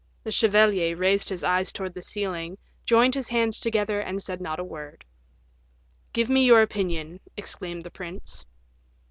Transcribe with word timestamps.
The 0.23 0.31
chevalier 0.31 0.95
raised 0.97 1.29
his 1.29 1.43
eyes 1.43 1.71
towards 1.71 1.93
the 1.93 2.01
ceiling, 2.01 2.57
joined 2.87 3.13
his 3.13 3.27
hands 3.29 3.59
together, 3.59 3.99
and 3.99 4.19
said 4.19 4.41
not 4.41 4.57
a 4.59 4.63
word. 4.63 5.05
"Give 6.11 6.27
me 6.27 6.43
your 6.43 6.63
opinion," 6.63 7.19
exclaimed 7.37 7.83
the 7.83 7.91
prince. 7.91 8.47